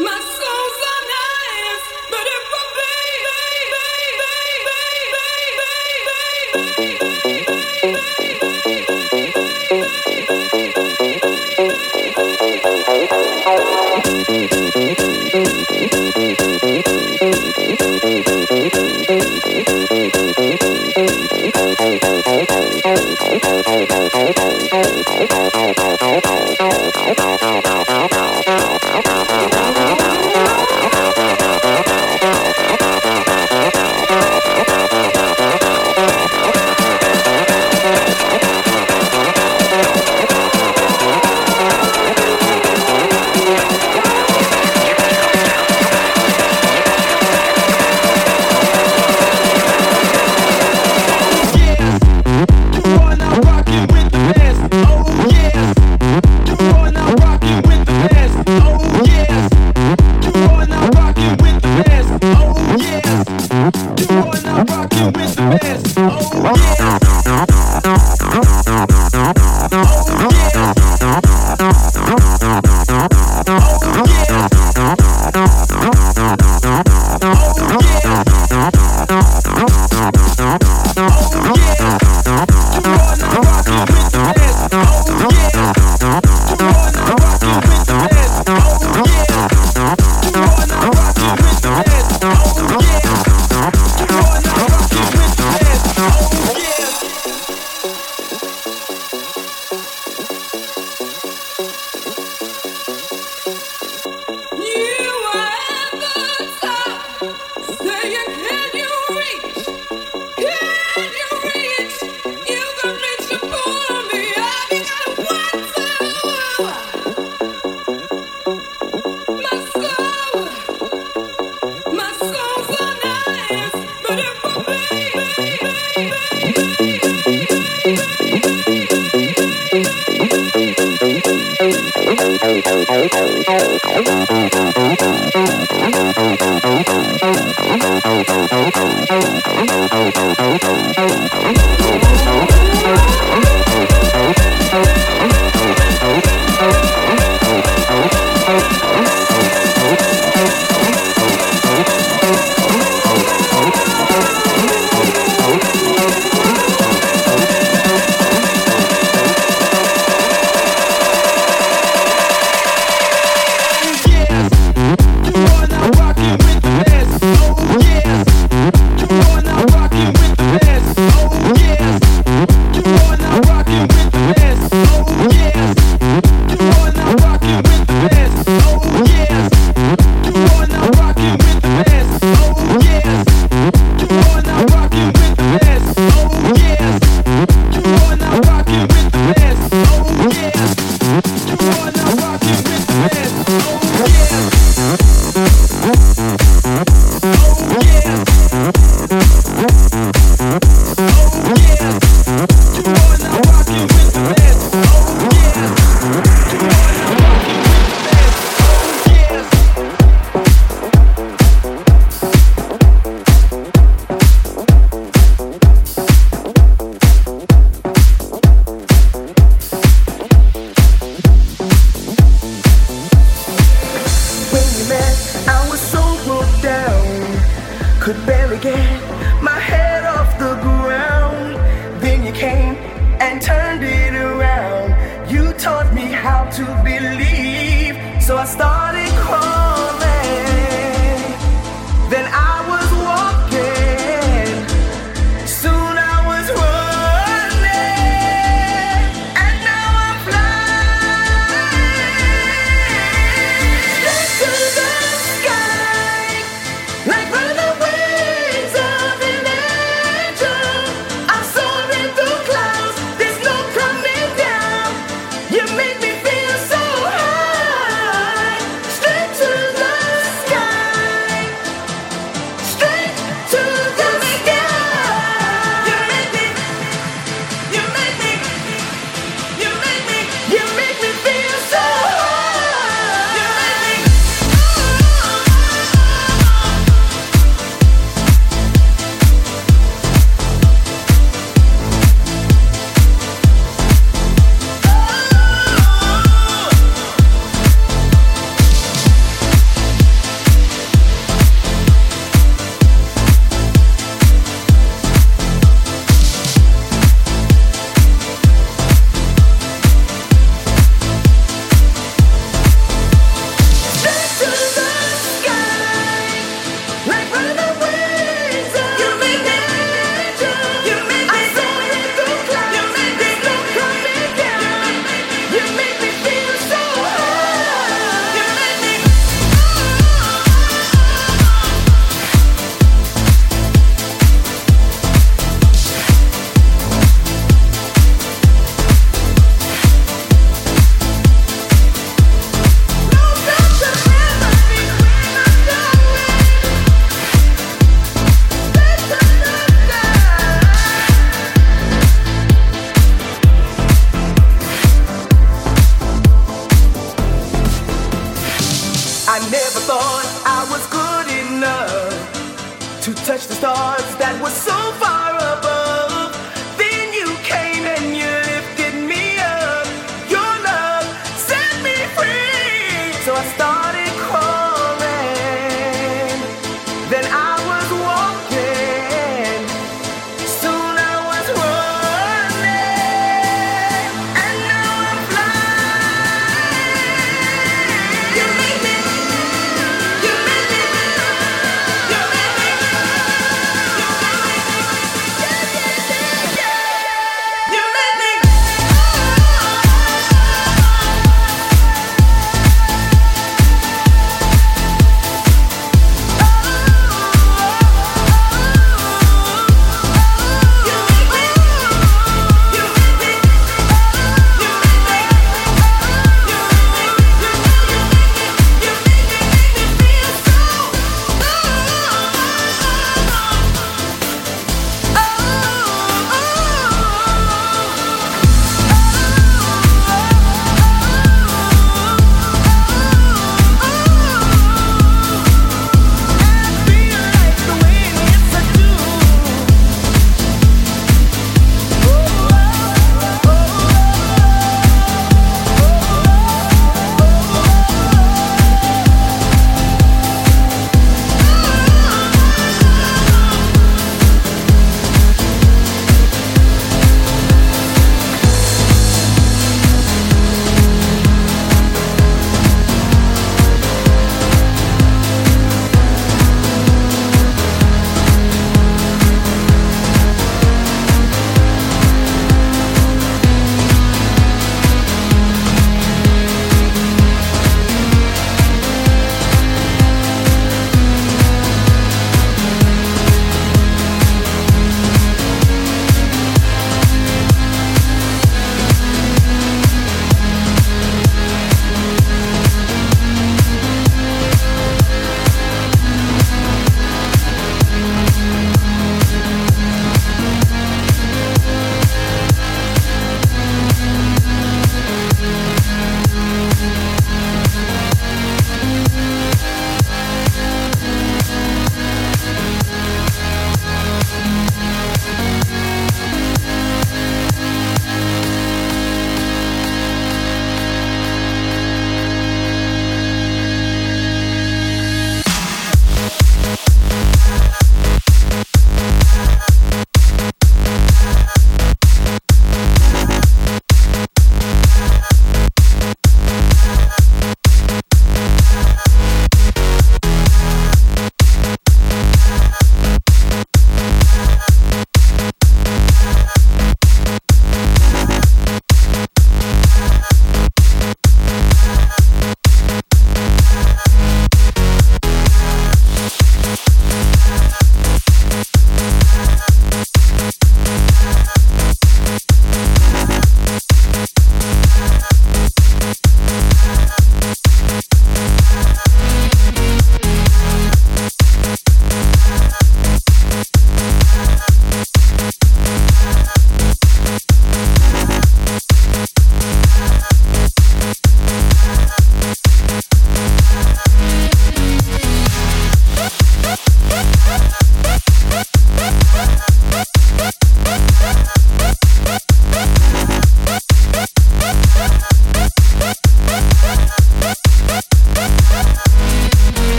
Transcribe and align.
My 0.00 0.29